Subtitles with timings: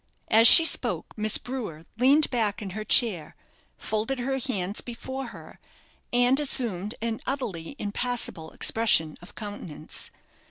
[0.29, 3.35] As she spoke, Miss Brewer leaned back in her chair,
[3.77, 5.59] folded her hands before her,
[6.11, 10.09] and assumed an utterly impassible expression of countenance.